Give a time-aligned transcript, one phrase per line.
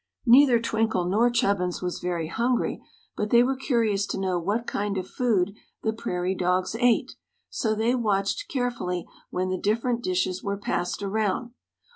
[0.25, 2.81] Neither Twinkle nor Chubbins was very hungry,
[3.15, 7.13] but they were curious to know what kind of food the prairie dogs ate,
[7.51, 11.51] so they watched carefully when the different dishes were passed around.